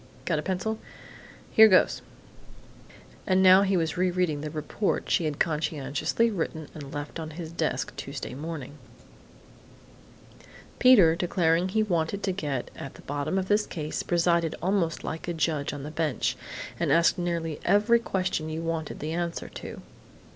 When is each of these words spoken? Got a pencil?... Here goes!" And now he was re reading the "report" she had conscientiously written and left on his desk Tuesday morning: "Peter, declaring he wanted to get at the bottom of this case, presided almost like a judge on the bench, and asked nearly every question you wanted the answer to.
Got 0.25 0.39
a 0.39 0.41
pencil?... 0.41 0.79
Here 1.51 1.67
goes!" 1.67 2.01
And 3.27 3.43
now 3.43 3.61
he 3.61 3.77
was 3.77 3.97
re 3.97 4.09
reading 4.09 4.41
the 4.41 4.49
"report" 4.49 5.11
she 5.11 5.25
had 5.25 5.37
conscientiously 5.37 6.31
written 6.31 6.67
and 6.73 6.91
left 6.91 7.19
on 7.19 7.29
his 7.37 7.51
desk 7.51 7.95
Tuesday 7.97 8.33
morning: 8.33 8.79
"Peter, 10.79 11.15
declaring 11.15 11.69
he 11.69 11.83
wanted 11.83 12.23
to 12.23 12.31
get 12.31 12.71
at 12.75 12.95
the 12.95 13.03
bottom 13.03 13.37
of 13.37 13.47
this 13.47 13.67
case, 13.67 14.01
presided 14.01 14.55
almost 14.59 15.03
like 15.03 15.27
a 15.27 15.35
judge 15.35 15.71
on 15.71 15.83
the 15.83 15.91
bench, 15.91 16.35
and 16.79 16.91
asked 16.91 17.19
nearly 17.19 17.59
every 17.63 17.99
question 17.99 18.49
you 18.49 18.63
wanted 18.63 19.01
the 19.01 19.11
answer 19.11 19.49
to. 19.49 19.83